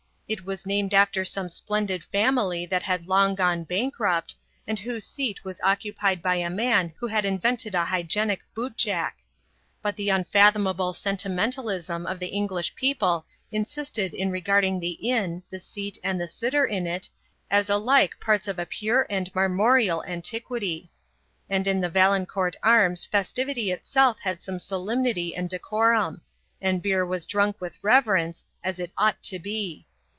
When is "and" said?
4.65-4.79, 16.01-16.17, 19.09-19.29, 21.49-21.67, 25.35-25.49, 26.61-26.81